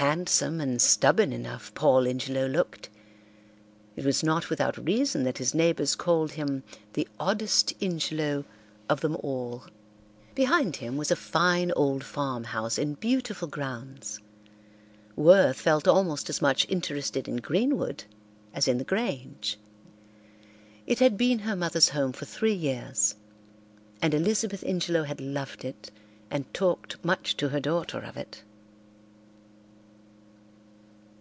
[0.00, 2.90] Handsome and stubborn enough Paul Ingelow looked.
[3.96, 8.44] It was not without reason that his neighbours called him the oddest Ingelow
[8.90, 9.64] of them all.
[10.34, 14.20] Behind him was a fine old farmhouse in beautiful grounds.
[15.16, 18.04] Worth felt almost as much interested in Greenwood
[18.52, 19.56] as in the Grange.
[20.86, 23.14] It had been her mother's home for three years,
[24.02, 25.90] and Elizabeth Ingelow had loved it
[26.30, 28.42] and talked much to her daughter of it.